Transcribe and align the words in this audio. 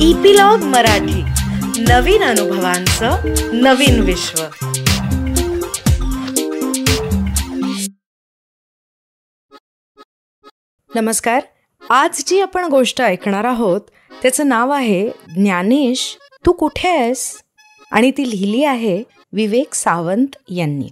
Epilogue 0.00 0.58
Marathi. 0.58 1.22
नवीन 1.82 2.22
अनुभवांचं 2.22 3.16
नवीन 3.52 4.00
विश्व. 4.00 4.42
नमस्कार. 10.94 11.40
आज 11.90 12.24
जी 12.26 12.40
आपण 12.40 12.64
गोष्ट 12.64 13.02
ऐकणार 13.02 13.44
आहोत 13.44 13.80
त्याचं 14.22 14.48
नाव 14.48 14.70
आहे 14.70 15.10
ज्ञानेश 15.34 16.18
तू 16.46 16.52
कुठे 16.52 16.88
आहेस? 16.88 17.42
आणि 17.90 18.10
ती 18.10 18.30
लिहिली 18.30 18.64
आहे 18.64 19.02
विवेक 19.32 19.74
सावंत 19.74 20.36
यांनी. 20.48 20.88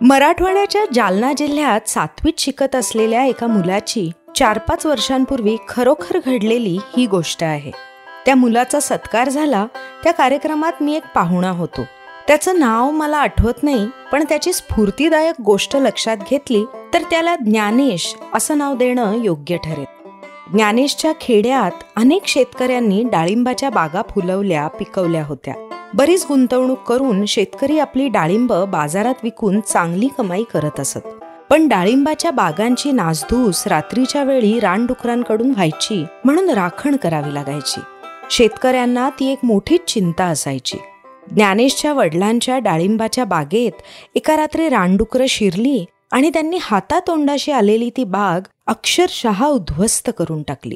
मराठवाड्याच्या 0.00 0.84
जालना 0.94 1.32
जिल्ह्यात 1.32 1.88
सातवीत 1.88 2.32
शिकत 2.38 2.76
असलेल्या 2.76 3.24
एका 3.24 3.46
मुलाची 3.46 4.10
चार 4.36 4.58
पाच 4.58 4.86
वर्षांपूर्वी 4.86 5.56
खरोखर 5.68 6.18
घडलेली 6.26 6.78
ही 6.96 7.06
गोष्ट 7.06 7.44
आहे. 7.44 7.70
त्या 8.26 8.34
मुलाचा 8.34 8.80
सत्कार 8.80 9.28
झाला 9.28 9.66
त्या 10.04 10.12
कार्यक्रमात 10.12 10.72
मी 10.80 10.96
एक 10.96 11.02
पाहुणा 11.14 11.50
होतो. 11.50 11.80
त्याचं 12.26 12.58
नाव 12.58 12.90
मला 12.90 13.16
आठवत 13.16 13.62
नाही 13.62 13.86
पण 14.12 14.24
त्याची 14.28 14.52
स्फूर्तीदायक 14.52 15.40
गोष्ट 15.40 15.76
लक्षात 15.76 16.16
घेतली 16.30 16.64
तर 16.94 17.02
त्याला 17.02 17.36
ज्ञानेश 17.36 18.14
असं 18.34 18.58
नाव 18.58 18.76
देणं 18.76 19.14
योग्य 19.14 19.56
ठरेल. 19.56 20.08
ज्ञानेशच्या 20.52 21.12
खेड्यात 21.20 21.84
अनेक 21.96 22.26
शेतकऱ्यांनी 22.26 23.02
डाळिंबाच्या 23.02 23.70
बागा 23.70 24.02
फुलवल्या 24.02 24.68
पिकवल्या 24.68 25.24
होत्या. 25.24 25.54
बरीच 25.94 26.24
गुंतवणूक 26.28 26.78
करून 26.78 27.26
शेतकरी 27.26 27.78
आपली 27.78 28.08
डाळिंब 28.08 28.52
बाजारात 28.52 29.14
विकून 29.22 29.60
चांगली 29.60 30.08
कमाई 30.18 30.42
करत 30.42 30.80
असत. 30.80 31.06
पण 31.50 31.68
डाळिंबाच्या 31.68 32.30
बागांची 32.30 32.92
नासधूस 32.92 33.66
रात्रीच्या 33.66 34.22
वेळी 34.22 34.60
रानडुकरांकडून 34.60 35.50
व्हायची 35.50 36.04
म्हणून 36.24 36.50
राखण 36.50 36.96
करावी 36.96 37.34
लागायची. 37.34 37.80
शेतकऱ्यांना 38.30 39.10
ती 39.20 39.32
एक 39.32 39.38
मोठीच 39.42 39.80
चिंता 39.88 40.24
असायची. 40.24 40.78
ज्ञानेशच्या 41.30 41.92
वडिलांच्या 41.92 42.58
डाळिंबाच्या 42.58 43.24
बागेत 43.24 43.72
एका 44.14 44.36
रात्री 44.36 44.68
रानडुकरं 44.68 45.26
शिरली 45.26 45.84
आणि 46.10 46.30
त्यांनी 46.30 46.58
हातातोंडाशी 46.60 47.52
आलेली 47.52 47.90
ती 47.96 48.04
बाग 48.04 48.40
अक्षरशः 48.66 49.46
उद्ध्वस्त 49.46 50.10
करून 50.18 50.42
टाकली. 50.42 50.74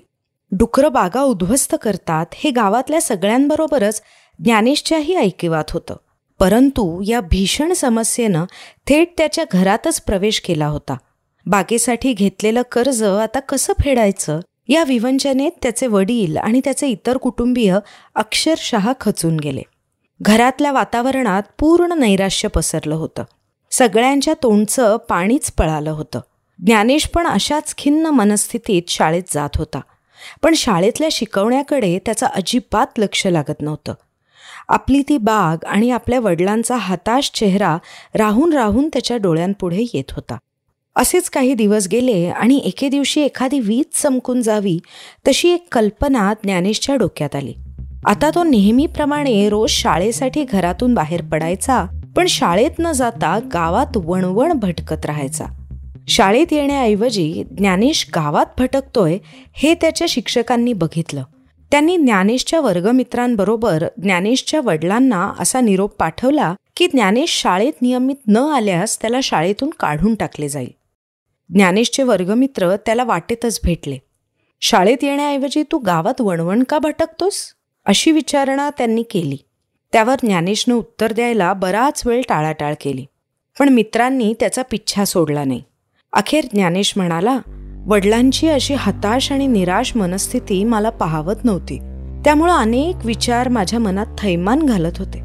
डुकरं 0.53 0.93
बागा 0.93 1.23
उद्ध्वस्त 1.23 1.77
करतात 1.83 2.27
हे 2.35 2.51
गावातल्या 2.51 3.01
सगळ्यांबरोबरच 3.01 4.03
ज्ञानेशच्याही 4.39 5.17
ऐकिवात 5.17 5.65
होतं. 5.71 5.97
परंतु 6.43 7.03
या 7.07 7.21
भीषण 7.21 7.73
समस्येनं 7.73 8.45
थेट 8.89 9.09
त्याच्या 9.19 9.45
घरातच 9.53 10.01
प्रवेश 10.01 10.41
केला 10.41 10.67
होता. 10.67 10.97
बागेसाठी 11.47 12.13
घेतलेलं 12.13 12.63
कर्ज 12.73 13.03
आता 13.03 13.41
कसं 13.41 13.73
फेडायचं? 13.81 14.41
या 14.69 14.85
विवंचनेत 14.85 15.51
त्याचे 15.63 15.87
वडील 15.87 16.37
आणि 16.37 16.61
त्याचे 16.65 16.87
इतर 16.87 17.17
कुटुंबीय 17.17 17.79
अक्षरशः 18.15 18.93
खचून 19.01 19.37
गेले. 19.37 19.63
घरातल्या 20.23 20.73
वातावरणात 20.73 21.43
पूर्ण 21.61 21.93
नैराश्य 21.93 22.49
पसरलं 22.49 22.95
होतं. 22.95 23.25
सगळ्यांच्या 23.71 24.35
तोंडचं 24.43 24.97
पाणीच 24.97 25.53
पळालं 25.53 25.91
होतं. 25.91 26.21
ज्ञानेश 26.67 27.07
पण 27.07 27.27
अशाच 27.27 27.75
खिन्न 27.79 28.07
मनस्थितीत 28.07 28.83
शाळेत 28.89 29.23
जात 29.31 29.51
होता. 29.57 29.81
पण 30.43 30.55
शाळेतल्या 30.55 31.09
शिकवण्याकडे 31.13 31.99
त्याचं 31.99 32.27
अजिबात 32.27 32.99
लक्ष 32.99 33.27
लागत 33.27 33.61
नव्हतं. 33.61 33.95
आपली 34.69 35.03
ती 35.09 35.19
बाग 35.19 35.65
आणि 35.65 35.91
आपल्या 35.91 36.21
वडिलांचा 36.21 36.77
हताश 36.77 37.31
चेहरा 37.35 37.79
राहून 38.15 38.53
राहून 38.53 38.89
त्याच्या 38.93 39.17
डोळ्यांपुढे 39.17 39.85
येत 39.95 40.11
होता. 40.11 40.37
असेच 40.97 41.31
काही 41.31 41.55
दिवस 41.55 41.89
गेले 41.93 42.29
आणि 42.29 42.57
एके 42.65 42.89
दिवशी 42.89 43.21
एखादी 43.21 43.61
वीज 43.61 44.03
चमकून 44.03 44.43
जावी 44.43 44.79
तशी 45.29 45.49
एक 45.49 45.67
कल्पना 45.73 46.33
ज्ञानेशच्या 46.45 46.97
डोक्यात 46.97 47.37
आली. 47.37 47.55
आता 48.05 48.31
तो 48.35 48.45
नेहमीप्रमाणे 48.45 49.49
रोज 49.49 49.71
शाळेसाठी 49.71 50.45
घरातून 50.45 50.95
बाहेर 50.95 51.23
पडायचा 51.23 51.85
पण 52.17 52.27
शाळेत 52.27 52.71
न 52.79 52.93
जाता 52.93 53.39
गावात 53.53 53.97
वणवण 53.97 54.53
भटकत 54.53 55.07
राहायचा. 55.07 55.45
शाळेत 56.09 56.47
येण्याऐवजी 56.51 57.45
ज्ञानेश 57.51 58.07
गावात 58.15 58.47
भटकतोय 58.59 59.19
हे 59.53 59.75
त्याच्या 59.75 60.07
शिक्षकांनी 60.09 60.73
बघितलं. 60.73 61.23
त्यांनी 61.73 61.97
ज्ञानेशच्या 61.97 62.61
वर्गमित्रांबरोबर 62.61 63.85
ज्ञानेशच्या 64.03 64.61
वडिलांना 64.61 65.33
असा 65.39 65.61
निरोप 65.61 65.95
पाठवला 65.95 66.55
की 66.77 66.87
ज्ञानेश 66.87 67.41
शाळेत 67.43 67.73
नियमित 67.83 68.17
न 68.29 68.37
आल्यास 68.37 69.01
त्याला 69.01 69.21
शाळेतून 69.23 69.71
काढून 69.81 70.15
टाकले 70.15 70.49
जाईल. 70.49 70.71
ज्ञानेशचे 71.49 72.03
वर्गमित्र 72.03 72.77
त्याला 72.77 73.05
वाटेतच 73.05 73.61
भेटले. 73.65 73.99
शाळेत 74.61 74.97
येण्याऐवजी 75.03 75.63
तू 75.73 75.79
गावात 75.79 76.21
वणवण 76.21 76.63
का 76.63 76.79
भटकतोस? 76.79 77.53
अशी 77.85 78.11
विचारणा 78.11 78.71
त्यांनी 78.71 79.03
केली. 79.03 79.37
त्यावर 79.93 80.15
ज्ञानेशनं 80.15 80.75
उत्तर 80.75 81.13
द्यायला 81.13 81.53
बराच 81.53 82.03
वेळ 82.07 82.23
टाळाटाळ 82.29 82.75
केली. 82.81 83.07
पण 83.59 83.69
मित्रांनी 83.69 84.35
त्याचा 84.41 84.63
पिच्छा 84.63 85.05
सोडला 85.05 85.45
नाही. 85.45 85.63
अखेर 86.13 86.45
ज्ञानेश 86.55 86.93
म्हणाला 86.97 87.39
वडिलांची 87.87 88.49
अशी 88.49 88.75
हताश 88.79 89.33
आणि 89.33 89.47
निराश 89.47 89.93
मनस्थिती 89.97 90.65
मला 90.65 90.91
पाहावत 90.91 91.45
नव्हती. 91.45 91.79
त्यामुळं 92.25 92.53
अनेक 92.53 93.07
विचार 93.07 93.49
माझ्या 93.49 93.79
मनात 93.79 94.07
थैमान 94.19 94.63
घालत 94.63 94.99
होते. 94.99 95.19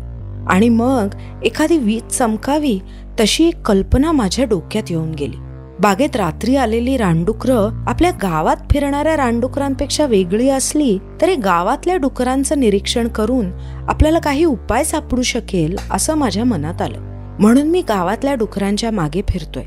आणि 0.47 0.69
मग 0.69 1.07
एखादी 1.43 1.77
वीज 1.77 2.03
चमकावी 2.03 2.79
तशी 3.19 3.47
एक 3.47 3.61
कल्पना 3.61 4.11
माझ्या 4.11 4.45
डोक्यात 4.45 4.83
येऊन 4.89 5.11
गेली. 5.11 5.35
बागेत 5.79 6.15
रात्री 6.15 6.55
आलेली 6.55 6.97
रानडुकरं 6.97 7.85
आपल्या 7.87 8.11
गावात 8.11 8.57
फिरणाऱ्या 8.71 9.17
रानडुकरांपेक्षा 9.17 10.05
वेगळी 10.05 10.49
असली 10.49 10.97
तरी 11.21 11.35
गावातल्या 11.35 11.97
डुकरांचं 11.97 12.59
निरीक्षण 12.59 13.07
करून 13.07 13.45
आपल्याला 13.89 14.19
काही 14.19 14.45
उपाय 14.45 14.83
सापडू 14.83 15.21
शकेल 15.21 15.77
असं 15.91 16.15
माझ्या 16.15 16.43
मनात 16.43 16.81
आलं. 16.81 16.99
म्हणून 17.39 17.67
मी 17.67 17.81
गावातल्या 17.81 18.33
डुकरांच्या 18.33 18.91
मागे 18.91 19.21
फिरतोय. 19.29 19.63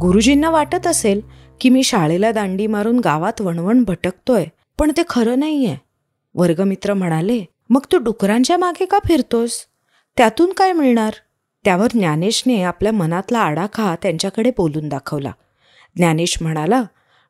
गुरुजींना 0.00 0.50
वाटत 0.50 0.86
असेल 0.86 1.20
की 1.60 1.68
मी 1.68 1.82
शाळेला 1.82 2.32
दांडी 2.32 2.66
मारून 2.66 3.00
गावात 3.00 3.40
वणवण 3.40 3.84
भटकतोय 3.84 4.44
पण 4.78 4.92
ते 4.96 5.02
खरं 5.08 5.38
नाहीये. 5.38 5.76
वर्गमित्र 6.34 6.94
म्हणाले 6.94 7.44
मग 7.70 7.80
तू 7.92 7.98
डुकरांच्या 7.98 8.56
मागे 8.56 8.84
का 8.84 8.98
फिरतोस? 9.08 9.66
त्यातून 10.16 10.52
काय 10.52 10.72
मिळणार? 10.72 11.12
त्यावर 11.64 11.86
ज्ञानेशने 11.86 12.62
आपल्या 12.62 12.92
मनातला 12.92 13.38
आडाखा 13.38 13.94
त्यांच्याकडे 14.02 14.50
बोलून 14.56 14.88
दाखवला. 14.88 15.32
ज्ञानेश 15.96 16.38
म्हणाला 16.40 16.82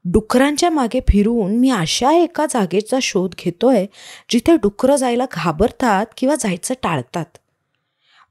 डुकरांच्या 0.05 0.71
मागे 0.71 1.01
फिरून 1.09 1.57
मी 1.57 1.71
अशा 1.71 2.13
एका 2.13 2.47
जागेचा 2.51 2.99
शोध 3.03 3.35
घेतोय 3.45 3.87
जिथे 4.31 4.57
डुकरं 4.57 4.97
जायला 4.97 5.27
घाबरतात 5.33 6.07
किंवा 6.17 6.35
जायचं 6.41 6.75
टाळतात. 6.83 7.39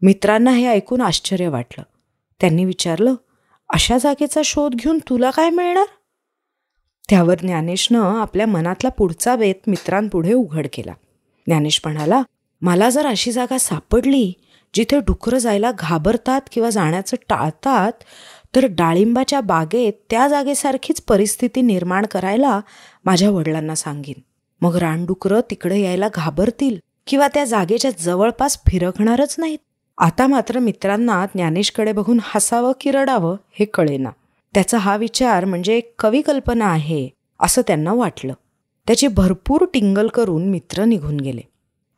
मित्रांना 0.02 0.52
हे 0.52 0.68
ऐकून 0.68 1.02
आश्चर्य 1.02 1.48
वाटलं. 1.48 1.84
त्यांनी 2.42 2.66
विचारलं 2.66 3.16
अशा 3.74 3.98
जागेचा 3.98 4.42
शोध 4.46 4.76
घेऊन 4.76 5.00
तुला 5.10 5.32
काय 5.32 5.50
मिळणार? 5.50 5.86
त्यावर 7.10 7.36
ज्ञानेशनं 7.42 8.02
आपल्या 8.02 8.48
मनातला 8.48 8.90
पुढचा 8.90 9.36
वेत 9.36 9.56
मित्रांपुढे 9.68 10.34
उघड 10.34 10.68
केला. 10.74 10.94
ज्ञानेश 11.48 11.82
म्हणाला 11.86 12.22
मला 12.62 12.90
जर 12.90 13.06
अशी 13.06 13.32
जागा 13.32 13.58
सापडली 13.58 14.34
जिथे 14.74 15.00
डुकरं 15.00 15.38
जायला 15.38 15.72
घाबरतात 15.80 16.42
किंवा 16.52 16.70
जाण्याचं 16.70 17.18
टाळतात 17.30 17.92
तर 18.56 18.66
डाळिंबाच्या 18.66 19.42
बागेत 19.42 19.94
त्या 20.10 20.28
जागेसारखीच 20.28 21.02
परिस्थिती 21.02 21.62
निर्माण 21.62 22.06
करायला 22.06 22.62
माझ्या 23.06 23.30
वडिलांना 23.30 23.76
सांगेन. 23.76 24.22
मग 24.62 24.76
रानडुकरं 24.76 25.42
तिकडे 25.50 25.82
यायला 25.82 26.08
घाबरतील 26.14 26.78
किंवा 27.08 27.28
त्या 27.28 27.46
जागेच्या 27.46 27.92
जवळपास 28.00 28.60
फिरकणारच 28.68 29.36
नाहीत. 29.38 29.60
आता 30.04 30.28
मात्र 30.28 30.60
मित्रांना 30.60 31.26
ज्ञानेशकडे 31.26 31.92
बघून 31.92 32.20
हसावं 32.24 32.72
की 32.82 32.92
रडावं 32.92 33.36
हे 33.60 33.66
कळेना. 33.66 34.10
त्याचा 34.54 34.78
हा 34.78 34.96
विचार 34.96 35.46
म्हणजे 35.46 35.78
एक 35.78 35.94
कवी 36.00 36.22
कल्पना 36.22 36.66
आहे 36.66 37.10
असं 37.40 37.62
त्यांना 37.68 37.94
वाटलं. 37.94 38.34
त्याची 38.88 39.08
भरपूर 39.08 39.66
टिंगल 39.74 40.08
करून 40.08 40.50
मित्र 40.50 40.84
निघून 40.84 41.20
गेले. 41.20 41.42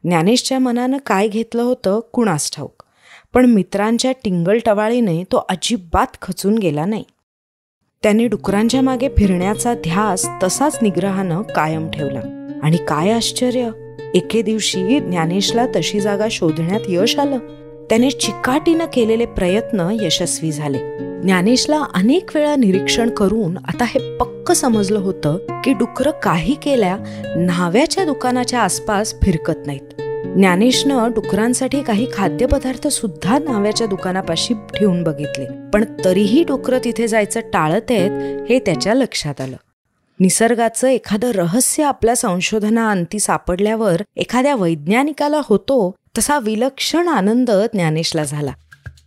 ज्ञानेशच्या 0.03 0.59
मनानं 0.59 0.97
काय 0.97 1.27
घेतलं 1.27 1.61
होतं 1.61 1.99
कुणास 2.13 2.51
ठाऊक 2.51 2.83
पण 3.33 3.45
मित्रांच्या 3.45 4.11
टिंगल 4.23 4.57
टवाळीने 4.65 5.23
तो 5.23 5.45
अजिबात 5.49 6.17
खचून 6.21 6.57
गेला 6.57 6.85
नाही. 6.85 7.03
त्याने 8.03 8.27
डुकरांच्या 8.27 8.81
मागे 8.81 9.09
फिरण्याचा 9.17 9.73
ध्यास 9.73 10.25
तसाच 10.43 10.79
निग्रहानं 10.81 11.41
कायम 11.41 11.91
ठेवला. 11.91 12.21
आणि 12.63 12.77
काय 12.77 13.11
आश्चर्य 13.11 13.69
एके 14.13 14.41
दिवशी 14.41 14.99
ज्ञानेशला 14.99 15.65
तशी 15.67 15.99
जागा 15.99 16.27
शोधण्यात 16.31 16.81
यश 16.87 17.19
आलं. 17.19 17.64
त्याने 17.89 18.11
चिकाटीनं 18.11 18.85
केलेले 18.93 19.25
प्रयत्न 19.25 19.97
यशस्वी 20.01 20.51
झाले. 20.51 20.77
ज्ञानेशला 21.21 21.83
अनेक 21.93 22.29
वेळा 22.35 22.55
निरीक्षण 22.55 23.09
करून 23.09 23.57
आता 23.57 23.83
हे 23.83 24.17
पक्क 24.17 24.51
समजलं 24.51 24.99
होतं 24.99 25.37
की 25.63 25.73
डुकरं 25.73 26.11
काही 26.23 26.53
केल्या 26.53 26.97
न्हाव्याच्या 27.37 28.05
दुकानाच्या 28.05 28.59
आसपास 28.59 29.15
फिरकत 29.23 29.67
नाहीत. 29.67 30.01
ज्ञानेशनं 30.37 31.11
डुकरांसाठी 31.11 31.83
काही 31.83 32.07
खाद्यपदार्थ 32.13 32.87
सुद्धा 32.87 33.39
नाव्याच्या 33.39 33.87
दुकानापाशी 33.87 34.53
ठेवून 34.53 35.03
बघितले 35.03 35.69
पण 35.73 35.85
तरीही 36.05 36.43
डुकरं 36.43 36.77
तिथे 36.83 37.07
जायचं 37.07 37.39
टाळत 37.39 37.91
आहेत 37.91 38.41
हे 38.49 38.59
त्याच्या 38.59 38.93
लक्षात 38.93 39.41
आलं. 39.41 39.55
निसर्गाचं 40.19 40.87
एखादं 40.87 41.31
रहस्य 41.31 41.83
आपल्या 41.83 42.15
संशोधनाअंती 42.15 43.19
सापडल्यावर 43.19 44.01
एखाद्या 44.15 44.55
वैज्ञानिकाला 44.55 45.41
होतो 45.43 45.95
तसा 46.17 46.39
विलक्षण 46.39 47.07
आनंद 47.07 47.51
ज्ञानेशला 47.51 48.23
झाला. 48.23 48.51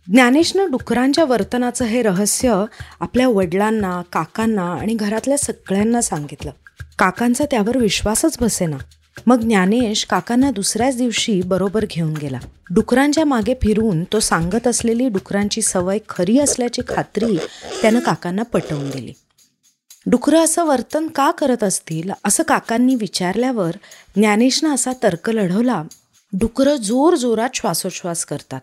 ज्ञानेशनं 0.07 0.71
डुकरांच्या 0.71 1.25
वर्तनाचं 1.25 1.85
हे 1.85 2.01
रहस्य 2.01 2.63
आपल्या 2.99 3.27
वडिलांना 3.27 4.01
काकांना 4.13 4.73
आणि 4.73 4.93
घरातल्या 4.93 5.37
सगळ्यांना 5.37 6.01
सांगितलं. 6.01 6.51
काकांचा 6.99 7.45
त्यावर 7.45 7.77
विश्वासच 7.77 8.37
बसेना. 8.41 8.77
मग 9.27 9.39
ज्ञानेश 9.39 10.05
काकांना 10.05 10.51
दुसऱ्याच 10.51 10.97
दिवशी 10.97 11.41
बरोबर 11.41 11.85
घेऊन 11.89 12.13
गेला. 12.13 12.39
डुकरांच्या 12.71 13.25
मागे 13.25 13.53
फिरून 13.53 14.03
तो 14.03 14.19
सांगत 14.19 14.67
असलेली 14.67 15.09
डुकरांची 15.09 15.61
सवय 15.61 15.97
खरी 16.09 16.39
असल्याची 16.39 16.81
खात्री 16.87 17.37
त्यानं 17.81 17.99
काकांना 17.99 18.43
पटवून 18.43 18.89
दिली. 18.89 19.13
डुकरं 20.05 20.43
असं 20.43 20.65
वर्तन 20.65 21.07
का 21.07 21.31
करत 21.31 21.63
असतील 21.63 22.11
असं 22.25 22.43
काकांनी 22.43 22.95
विचारल्यावर 22.95 23.71
ज्ञानेशनं 24.15 24.73
असा 24.73 24.91
तर्क 25.03 25.29
लढवला 25.29 25.83
डुकरं 26.33 26.75
जोर 26.75 27.15
जोरात 27.15 27.49
श्वासोच्छ्वास 27.53 28.25
करतात. 28.25 28.61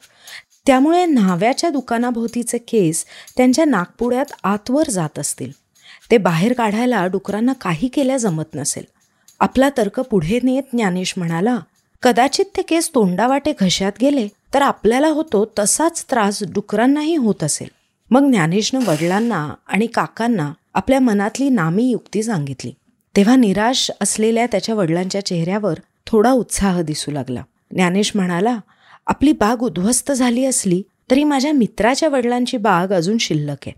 त्यामुळे 0.66 1.04
न्हाव्याच्या 1.06 1.70
दुकानाभोवतीचे 1.70 2.58
केस 2.58 3.04
त्यांच्या 3.36 3.64
नागपुड्यात 3.64 4.32
आतवर 4.44 4.90
जात 4.90 5.18
असतील. 5.18 5.52
ते 6.10 6.18
बाहेर 6.18 6.52
काढायला 6.52 7.06
डुकरांना 7.06 7.52
काही 7.52 7.88
केल्या 7.88 8.16
जमत 8.16 8.54
नसेल. 8.54 8.84
आपला 9.40 9.68
तर्क 9.76 10.00
पुढे 10.00 10.38
नेत 10.42 10.62
ज्ञानेश 10.72 11.14
म्हणाला 11.16 11.58
कदाचित 12.02 12.44
ते 12.56 12.62
केस 12.62 12.90
तोंडावाटे 12.94 13.52
घशात 13.60 13.92
गेले 14.00 14.28
तर 14.54 14.62
आपल्याला 14.62 15.08
होतो 15.08 15.52
तसाच 15.58 16.04
त्रास 16.10 16.42
डुकरांनाही 16.42 17.16
होत 17.16 17.44
असेल. 17.44 17.68
मग 18.10 18.30
ज्ञानेशनं 18.30 18.80
वडिलांना 18.86 19.54
आणि 19.66 19.86
काकांना 19.86 20.52
आपल्या 20.74 21.00
मनातली 21.00 21.48
नामी 21.48 21.84
युक्ती 21.84 22.22
सांगितली. 22.22 22.72
तेव्हा 23.16 23.36
निराश 23.36 23.90
असलेल्या 24.00 24.46
त्याच्या 24.46 24.74
वडिलांच्या 24.74 25.26
चेहऱ्यावर 25.26 25.78
थोडा 26.06 26.30
उत्साह 26.30 26.82
दिसू 26.82 27.10
लागला. 27.10 27.42
ज्ञानेश 27.74 28.12
म्हणाला 28.14 28.58
आपली 29.06 29.32
बाग 29.32 29.62
उद्ध्वस्त 29.62 30.12
झाली 30.12 30.44
असली 30.44 30.82
तरी 31.10 31.24
माझ्या 31.24 31.52
मित्राच्या 31.52 32.08
वडिलांची 32.08 32.56
बाग 32.56 32.92
अजून 32.92 33.18
शिल्लक 33.18 33.56
आहे. 33.66 33.72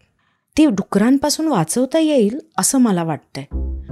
ती 0.58 0.66
डुकरांपासून 0.66 1.48
वाचवता 1.48 1.98
येईल 1.98 2.38
असं 2.58 2.78
मला 2.78 3.02
वाटतंय. 3.02 3.44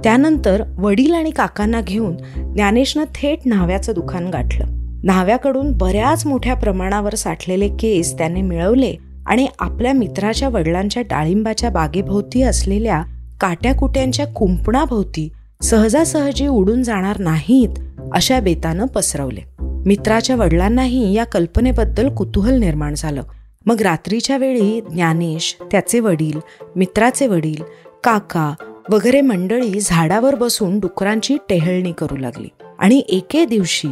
त्यानंतर 0.03 0.63
वडील 0.77 1.13
आणि 1.13 1.31
काकांना 1.31 1.81
घेऊन 1.81 2.17
ज्ञानेशनं 2.53 3.03
थेट 3.15 3.39
न्हाव्याचं 3.45 3.93
दुकान 3.93 4.27
गाठलं. 4.27 4.65
न्हाव्याकडून 5.03 5.71
बऱ्याच 5.71 6.25
मोठ्या 6.25 6.53
प्रमाणावर 6.53 7.15
साठलेले 7.15 7.69
केस 7.69 8.17
त्याने 8.17 8.41
मिळवले 8.41 8.95
आणि 9.27 9.47
आपल्या 9.59 9.93
मित्राच्या 9.93 10.49
वडिलांच्या 10.49 11.03
डाळिंबाच्या 11.03 11.69
बागेभोवती 11.69 12.41
असलेल्या 12.41 13.03
काट्याकुट्यांच्या 13.41 14.27
कुंपणाभोवती 14.27 15.29
सहजासहजी 15.61 16.47
उडून 16.47 16.83
जाणार 16.83 17.19
नाहीत 17.19 17.69
अशा 18.13 18.39
बेतानं 18.39 18.85
पसरवले. 18.85 19.56
मित्राच्या 19.87 20.35
वडिलांनाही 20.35 21.13
या 21.13 21.23
कल्पनेबद्दल 21.23 22.09
कुतूहल 22.09 22.59
निर्माण 22.59 22.93
झालं. 22.97 23.23
मग 23.65 23.81
रात्रीच्या 23.81 24.37
वेळी 24.37 24.81
ज्ञानेश 24.81 25.57
त्याचे 25.71 25.99
वडील 25.99 26.39
मित्राचे 26.75 27.27
वडील 27.27 27.63
काका 28.03 28.53
वगैरे 28.89 29.21
मंडळी 29.21 29.79
झाडावर 29.81 30.35
बसून 30.35 30.79
डुकरांची 30.79 31.37
टेहळणी 31.49 31.91
करू 31.91 32.17
लागली 32.17 32.47
आणि 32.79 33.03
एके 33.09 33.45
दिवशी 33.45 33.87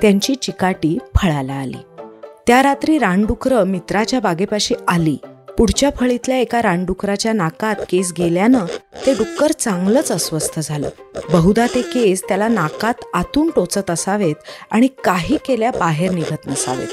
त्यांची 0.00 0.34
चिकाटी 0.34 0.98
फळाला 1.16 1.52
आली. 1.52 2.00
त्या 2.46 2.62
रात्री 2.62 2.98
रानडुकरं 2.98 3.64
मित्राच्या 3.64 4.20
बागेपाशी 4.20 4.74
आली. 4.88 5.16
पुढच्या 5.58 5.90
फळीतल्या 5.90 6.36
एका 6.36 6.62
रानडुकराच्या 6.62 7.32
नाकात 7.32 7.76
केस 7.88 8.12
गेल्यानं 8.18 8.66
ते 9.06 9.14
डुक्कर 9.14 9.52
चांगलंच 9.52 10.12
अस्वस्थ 10.12 10.60
झालं. 10.62 10.88
बहुधा 11.32 11.66
ते 11.74 11.82
केस 11.82 12.22
त्याला 12.28 12.48
नाकात 12.48 12.94
आतून 13.14 13.50
टोचत 13.56 13.90
असावेत 13.90 14.34
आणि 14.70 14.88
काही 15.04 15.36
केल्या 15.36 15.70
बाहेर 15.70 16.10
निघत 16.10 16.46
नसावेत. 16.46 16.88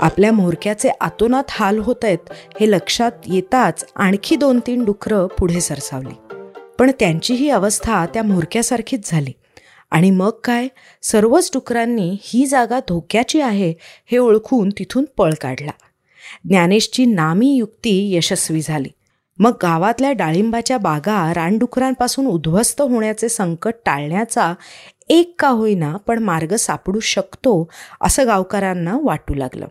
आपल्या 0.00 0.32
मोरक्याचे 0.32 0.90
आतोनात 1.00 1.44
हाल 1.50 1.78
होत 1.78 2.04
आहेत 2.04 2.18
हे 2.60 2.70
लक्षात 2.70 3.12
येताच 3.26 3.84
आणखी 3.96 4.36
दोन 4.36 4.60
तीन 4.66 4.84
डुकरं 4.84 5.26
पुढे 5.26 5.60
सरसावली. 5.60 6.34
पण 6.78 6.90
त्यांची 7.00 7.34
ही 7.34 7.50
अवस्था 7.50 8.06
त्या 8.06 8.22
मोरक्यासारखीच 8.22 9.10
झाली. 9.10 9.32
आणि 9.90 10.10
मग 10.10 10.30
काय? 10.44 10.68
सर्वच 11.02 11.50
डुकरांनी 11.54 12.16
ही 12.22 12.46
जागा 12.46 12.78
धोक्याची 12.78 13.40
आहे 13.40 13.74
हे 14.06 14.18
ओळखून 14.18 14.68
तिथून 14.68 15.04
पळ 15.16 15.32
काढला. 15.40 15.70
ज्ञानेशची 16.48 17.04
नामी 17.04 17.56
युक्ती 17.56 18.14
यशस्वी 18.14 18.60
झाली. 18.60 18.88
मग 19.38 19.52
गावातल्या 19.62 20.12
डाळिंबाच्या 20.12 20.78
बागा 20.78 21.34
रानडुकरांपासून 21.34 22.26
उद्ध्वस्त 22.26 22.82
होण्याचे 22.82 23.28
संकट 23.28 23.74
टाळण्याचा 23.86 24.54
एक 25.08 25.34
का 25.38 25.48
होईना 25.48 25.96
पण 25.96 26.18
मार्ग 26.18 26.54
सापडू 26.54 27.00
शकतो 27.00 27.68
असं 28.00 28.26
गावकऱ्यांना 28.26 28.98
वाटू 29.02 29.34
लागलं. 29.34 29.66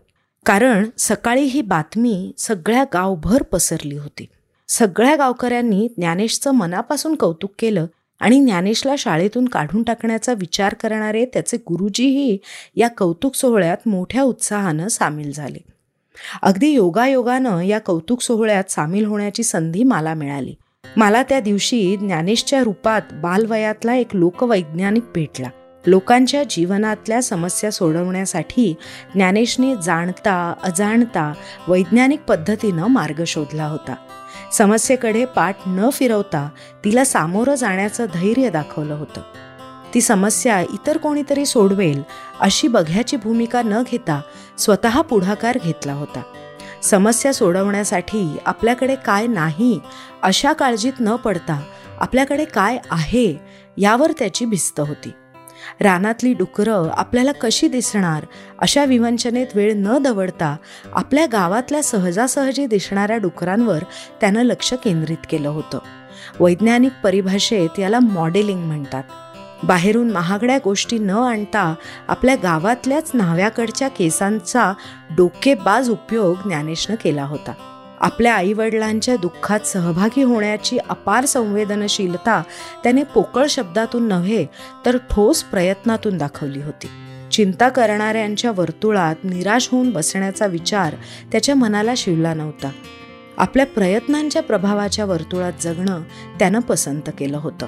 कारण 0.46 0.90
सकाळी 0.98 1.42
ही 1.42 1.62
बातमी 1.62 2.32
सगळ्या 2.38 2.84
गावभर 2.94 3.44
पसरली 3.44 3.98
होती. 3.98 4.26
सगळ्या 4.68 5.16
गावकऱ्यांनी 5.16 5.88
ज्ञानेशचं 5.98 6.52
मनापासून 6.52 7.16
कौतुक 7.16 7.52
केलं 7.60 7.86
आणि 8.20 8.40
ज्ञानेशला 8.40 8.96
शाळेतून 8.98 9.46
काढून 9.46 9.84
टाकण्याचा 9.84 10.34
विचार 10.34 10.74
करणारे 10.74 11.26
त्याचे 11.26 11.58
गुरुजीही 11.58 12.38
या 12.76 12.88
कौतुक 12.88 13.36
सोहळ्यात 13.36 13.78
मोठ्या 13.86 14.24
उत्साहानं 14.24 14.88
सामील 14.88 15.34
झाले. 15.34 15.71
अगदी 16.42 16.68
योगायोगानं 16.68 17.62
या 17.62 17.80
कौतुक 17.80 18.22
सोहळ्यात 18.22 18.72
सामील 18.72 19.06
होण्याची 19.06 19.44
संधी 19.44 19.84
मला 19.84 20.14
मिळाली. 20.14 20.56
मला 20.98 21.24
त्या 21.24 21.40
दिवशी 21.40 21.98
ज्ञानेशच्या 21.98 22.64
रूपात 22.64 23.02
बालवयातला 23.14 23.96
एक 23.96 24.08
लोकवैज्ञानिक 24.14 25.04
भेटला. 25.16 25.48
लोकांच्या 25.86 26.44
जीवनातल्या 26.44 27.22
समस्या 27.22 27.72
सोडवण्यासाठी 27.72 28.76
ज्ञानेशने 29.14 29.76
जाणता 29.84 30.54
अजाणता 30.64 31.34
वैज्ञानिक 31.68 32.22
पद्धतीनं 32.22 32.88
मार्ग 32.88 33.24
शोधला 33.28 33.66
होता. 33.66 33.96
समस्येकडे 34.54 35.26
पाठ 35.26 35.56
न 35.68 35.90
फिरवता 35.90 36.50
तिला 36.86 37.04
सामोरं 37.04 37.56
जाण्याचं 37.56 38.06
धैर्य 38.14 38.50
दाखवलं 38.50 38.94
होतं. 38.94 39.22
ती 39.94 40.02
समस्या 40.02 40.60
इतर 40.62 40.98
कोणीतरी 40.98 41.46
सोडवेल 41.46 42.04
अशी 42.40 42.68
बघ्याची 42.68 43.18
भूमिका 43.18 43.62
न 43.62 43.82
घेता 43.92 44.22
स्वतः 44.58 45.02
पुढाकार 45.02 45.58
घेतला 45.64 45.94
होता. 45.94 46.22
समस्या 46.84 47.34
सोडवण्यासाठी 47.34 48.38
आपल्याकडे 48.46 48.96
काय 48.96 49.28
नाही 49.28 49.80
अशा 50.24 50.54
काळजीत 50.54 50.94
न 51.00 51.16
पडता 51.16 51.62
आपल्याकडे 52.00 52.46
काय 52.46 52.78
आहे 52.92 53.38
यावर 53.78 54.12
त्याची 54.12 54.46
भिस्त 54.46 54.80
होती. 54.80 55.12
रानातली 55.82 56.34
डुकरं 56.34 56.90
आपल्याला 56.90 57.32
कशी 57.32 57.68
दिसणार 57.68 58.26
अशा 58.60 58.86
विवंचनेत 58.86 59.48
वेळ 59.56 59.74
न 59.76 59.98
दवडता 59.98 60.56
आपल्या 60.94 61.26
गावातल्या 61.26 61.84
सहजासहजी 61.84 62.66
दिसणाऱ्या 62.66 63.18
डुकरांवर 63.18 63.84
त्यानं 64.22 64.44
लक्ष 64.44 64.74
केंद्रित 64.74 65.28
केलं 65.30 65.50
होतं. 65.50 65.80
वैज्ञानिक 66.40 66.92
परिभाषेत 67.04 67.80
याला 67.80 68.00
मॉडेलिंग 68.00 68.64
म्हणतात. 68.64 69.04
बाहेरून 69.64 70.12
महागड्या 70.12 70.60
गोष्टी 70.64 71.00
न 71.00 71.10
आणता 71.10 71.76
आपल्या 72.08 72.36
गावातल्याच 72.36 73.12
न्हाव्याकडच्या 73.14 73.88
केसांचा 73.88 74.74
डोकेबाज 75.18 75.90
उपयोग 75.90 76.38
ज्ञानेशनं 76.46 76.96
केला 77.04 77.24
होता. 77.24 77.54
आपल्या 78.00 78.34
आईवडिलांच्या 78.34 79.16
दुःखात 79.16 79.60
सहभागी 79.60 80.24
होण्याची 80.24 80.78
अपार 80.78 81.26
संवेदनशीलता 81.26 82.44
त्याने 82.84 83.04
पोकळ 83.04 83.46
शब्दातून 83.50 84.08
नव्हे 84.08 84.46
तर 84.86 84.98
ठोस 84.98 85.44
प्रयत्नातून 85.44 86.18
दाखवली 86.18 86.62
होती. 86.62 86.88
चिंता 87.32 87.70
करणाऱ्यांच्या 87.70 88.52
वर्तुळात 88.52 89.16
निराश 89.24 89.70
होऊन 89.72 89.90
बसण्याचा 89.90 90.46
विचार 90.46 90.96
त्याच्या 91.32 91.56
मनाला 91.56 91.94
शिवला 91.98 92.34
नव्हता. 92.34 92.70
आपल्या 93.38 93.66
प्रयत्नांच्या 93.66 94.44
प्रभावाच्या 94.44 95.06
वर्तुळात 95.06 95.54
जगणं 95.62 96.02
त्यानं 96.40 96.60
पसंत 96.60 97.10
केलं 97.18 97.38
होतं. 97.38 97.66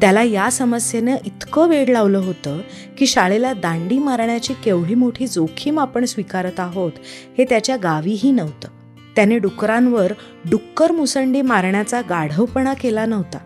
त्याला 0.00 0.22
या 0.22 0.50
समस्येनं 0.50 1.16
इतकं 1.24 1.68
वेळ 1.68 1.84
लावलं 1.88 2.18
होतं 2.18 2.60
की 2.98 3.06
शाळेला 3.06 3.52
दांडी 3.52 3.98
मारण्याची 3.98 4.54
केवढी 4.54 4.94
मोठी 4.94 5.26
जोखीम 5.26 5.80
आपण 5.80 6.04
स्वीकारत 6.04 6.60
आहोत 6.60 6.92
हे 7.38 7.44
त्याच्या 7.44 7.76
गावीही 7.76 8.30
नव्हतं. 8.30 8.68
त्याने 9.16 9.38
डुकरांवर 9.38 10.12
डुक्कर 10.50 10.92
मुसंडी 10.92 11.42
मारण्याचा 11.42 12.00
गाढवपणा 12.00 12.74
केला 12.74 13.06
नव्हता. 13.06 13.38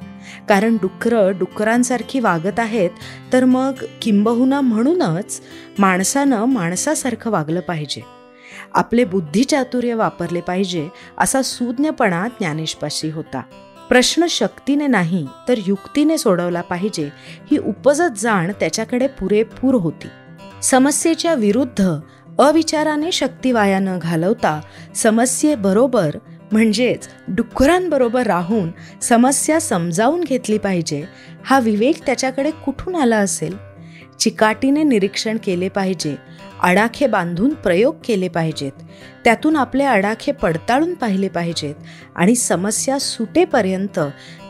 कारण 0.49 0.77
डुकरं 0.77 1.33
डुकरांसारखी 1.39 2.21
वागत 2.21 2.61
आहेत 2.61 2.91
तर 3.33 3.45
मग 3.45 3.73
किंबहुना 4.03 4.61
म्हणूनच 4.61 5.41
माणसानं 5.79 6.45
माणसासारखं 6.45 7.31
वागलं 7.31 7.61
पाहिजे. 7.61 8.01
आपले 8.75 9.05
बुद्धिचातुर्य 9.05 9.95
वापरले 9.95 10.41
पाहिजे 10.41 10.89
असा 11.19 11.43
सुज्ञपणा 11.43 12.29
ज्ञानेशपाशी 12.29 13.11
होता. 13.11 13.43
प्रश्न 13.89 14.27
शक्तीने 14.27 14.87
नाही 14.87 15.27
तर 15.49 15.55
युक्तीने 15.67 16.19
सोडवला 16.19 16.61
पाहिजे 16.61 17.09
ही 17.51 17.59
उपजत 17.59 18.19
जाण 18.19 18.53
त्याच्याकडे 18.61 19.07
पुरेपूर 19.07 19.75
होती. 19.75 20.09
समस्येच्या 20.63 21.35
विरुद्ध 21.35 21.89
अविचाराने 22.39 23.13
शक्ती 23.13 23.53
वाया 23.53 23.79
न 23.79 23.99
घालवता 23.99 24.61
समस्येबरोबर 24.95 26.17
म्हणजेच 26.53 27.09
डुक्करांबरोबर 27.29 28.27
राहून 28.27 28.71
समस्या 29.03 29.61
समजावून 29.61 30.21
घेतली 30.21 30.59
पाहिजे 30.59 31.05
हा 31.45 31.59
विवेक 31.59 32.07
त्याच्याकडे 32.07 32.51
कुठून 32.51 32.95
आला 32.97 33.17
असेल? 33.17 33.57
चिकाटीने 34.19 34.83
निरीक्षण 34.83 35.37
केले 35.45 35.69
पाहिजे 35.69 36.17
अडाखे 36.63 37.07
बांधून 37.07 37.55
प्रयोग 37.55 37.97
केले 38.05 38.29
पाहिजेत. 38.29 38.73
त्यातून 39.25 39.57
आपले 39.57 39.85
अडाखे 39.85 40.33
पडताळून 40.33 40.95
पाहिले 40.95 41.29
पाहिजेत 41.29 41.75
आणि 42.17 42.35
समस्या 42.35 42.99
सुटेपर्यंत 42.99 44.01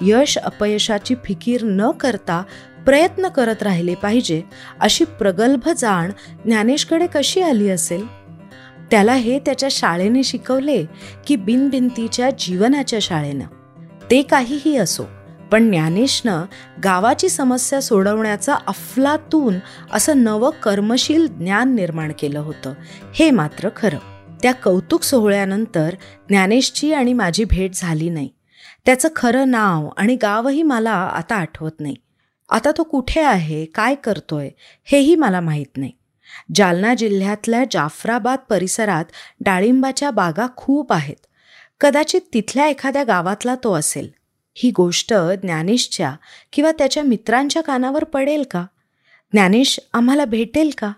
यश 0.03 0.39
अपयशाची 0.39 1.15
फिकीर 1.25 1.61
न 1.65 1.91
करता 1.91 2.43
प्रयत्न 2.87 3.29
करत 3.29 3.63
राहिले 3.63 3.95
पाहिजे 3.95 4.43
अशी 4.81 5.05
प्रगल्भ 5.05 5.69
जाण 5.69 6.11
ज्ञानेशकडे 6.45 7.07
कशी 7.07 7.41
आली 7.41 7.71
असेल? 7.71 8.07
त्याला 8.91 9.15
हे 9.15 9.39
त्याच्या 9.39 9.69
शाळेने 9.73 10.23
शिकवले 10.23 10.85
की 11.27 11.37
बिनभिंतीच्या 11.37 12.31
जीवनाच्या 12.31 12.99
शाळेनं. 13.03 13.45
ते 14.11 14.23
काहीही 14.23 14.77
असो 14.77 15.03
पण 15.51 15.71
ज्ञानेशनं 15.71 16.45
गावाची 16.85 17.29
समस्या 17.29 17.83
सोडवण्याचा 17.83 18.55
अफलातून 18.55 19.55
असं 19.93 20.25
नवं 20.25 20.51
कर्मशील 20.51 21.27
ज्ञान 21.27 21.75
निर्माण 21.75 22.13
केलं 22.19 22.39
होतं. 22.39 22.73
हे 23.15 23.31
मात्र 23.31 23.69
खरं. 23.77 23.99
त्या 24.43 24.53
कौतुक 24.53 25.03
सोहळ्यानंतर 25.03 25.95
ज्ञानेशची 26.29 26.93
आणि 26.93 27.13
माझी 27.13 27.45
भेट 27.45 27.71
झाली 27.75 28.11
नाही. 28.11 28.29
त्याचं 28.87 29.09
खरं 29.17 29.51
नाव 29.51 29.89
आणि 29.97 30.15
गावही 30.15 30.63
मला 30.63 30.91
आता 30.91 31.35
आठवत 31.35 31.71
नाही. 31.81 31.97
आता 32.51 32.71
तो 32.79 32.83
कुठे 32.83 33.21
आहे 33.21 33.65
काय 33.65 33.95
करतोय 33.95 34.51
हेही 34.85 35.15
मला 35.15 35.41
माहीत 35.41 35.77
नाही. 35.77 35.93
जालना 36.55 36.95
जिल्ह्यातल्या 36.95 37.65
जाफराबाद 37.71 38.39
परिसरात 38.49 39.05
डाळिंबाच्या 39.41 40.11
बागा 40.11 40.47
खूप 40.57 40.93
आहेत. 40.93 41.27
कदाचित 41.81 42.21
तिथल्या 42.35 42.67
एखाद्या 42.67 43.05
गावातला 43.05 43.55
तो 43.55 43.75
असेल. 43.75 44.18
ही 44.59 44.71
गोष्ट 44.71 45.15
ज्ञानेशच्या 45.43 46.15
किंवा 46.53 46.73
त्याच्या 46.73 47.03
मित्रांच्या 47.03 47.63
कानावर 47.63 48.05
पडेल 48.05 48.45
का? 48.51 48.65
ज्ञानेश 49.33 49.81
आम्हाला 49.93 50.25
भेटेल 50.25 50.71
का? 50.79 50.93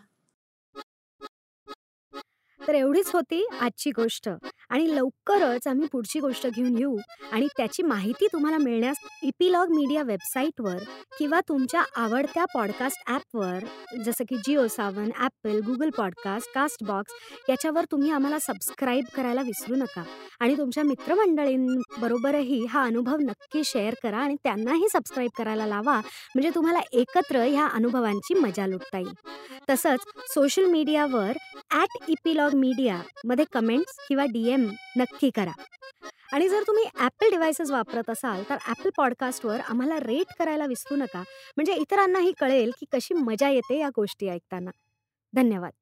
तर 2.60 2.74
एवढीच 2.74 3.10
होती 3.12 3.46
आजची 3.60 3.90
गोष्ट. 3.90 4.28
आणि 4.70 4.94
लवकरच 4.96 5.66
आम्ही 5.66 5.86
पुढची 5.92 6.20
गोष्ट 6.20 6.46
घेऊन 6.46 6.76
येऊ 6.78 6.96
आणि 7.32 7.46
त्याची 7.56 7.82
माहिती 7.82 8.26
तुम्हाला 8.26 8.58
मिळण्यास 8.58 8.96
इपिलॉग 9.22 9.70
मीडिया 9.70 10.02
वेबसाईटवर 10.02 10.82
किंवा 11.18 11.40
तुमच्या 11.48 11.82
आवडत्या 11.96 12.44
पॉडकास्ट 12.54 13.02
ॲपवर 13.06 13.64
जसं 14.04 14.24
की 14.28 14.36
Jio 14.36 14.66
Saavn 14.66 15.10
Apple 15.18 15.60
Google 15.66 15.90
podcast 15.90 16.54
Castbox 16.84 17.12
याच्यावर 17.48 17.84
तुम्ही 17.90 18.10
आम्हाला 18.10 18.38
सबस्क्राईब 18.38 19.04
करायला 19.14 19.42
विसरू 19.42 19.76
नका. 19.76 20.02
आणि 20.40 20.56
तुमच्या 20.58 20.84
मित्रमंडळींबरोबरही 20.84 22.64
हा 22.64 22.82
अनुभव 22.84 23.16
नक्की 23.20 23.62
शेअर 23.64 23.94
करा 24.02 24.18
आणि 24.18 24.36
त्यांनाही 24.44 24.88
सबस्क्राईब 24.92 25.30
करायला 25.38 25.66
लावा. 25.66 25.98
म्हणजे 26.34 26.50
तुम्हाला 26.54 26.80
एकत्र 26.92 27.42
ह्या 27.42 27.66
अनुभवांची 27.66 28.34
मजा 28.34 28.66
लुटता 28.66 28.98
येईल. 28.98 29.14
तसंच 29.70 30.04
सोशल 30.34 30.64
मीडियावर 30.64 31.36
ॲट 31.70 31.96
इपिलॉग 32.08 32.54
मीडियामध्ये 32.54 33.44
कमेंट्स 33.52 33.98
किंवा 34.08 34.24
डी 34.24 34.48
एम 34.50 34.59
नक्की 34.96 35.30
करा. 35.30 35.52
आणि 36.32 36.48
जर 36.48 36.62
तुम्ही 36.66 36.84
ॲपल 36.98 37.30
डिव्हायसेस 37.30 37.70
वापरत 37.70 38.10
असाल 38.10 38.42
तर 38.50 38.56
ॲपल 38.66 38.90
पॉडकास्टवर 38.96 39.60
आम्हाला 39.60 39.98
रेट 40.00 40.32
करायला 40.38 40.66
विसरू 40.66 40.96
नका. 40.96 41.20
म्हणजे 41.56 41.74
इतरांनाही 41.74 42.32
कळेल 42.32 42.70
की 42.80 42.86
कशी 42.92 43.14
मजा 43.14 43.48
येते 43.50 43.78
या 43.78 43.88
गोष्टी 43.96 44.28
ऐकताना. 44.28 44.70
धन्यवाद. 45.32 45.72